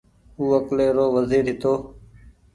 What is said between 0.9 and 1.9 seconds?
رو وزير هيتو